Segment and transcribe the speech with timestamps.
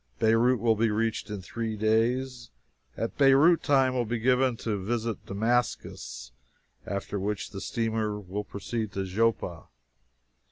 [0.17, 2.49] Beirut will be reached in three days.
[2.97, 6.31] At Beirut time will be given to visit Damascus;
[6.87, 9.65] after which the steamer will proceed to Joppa.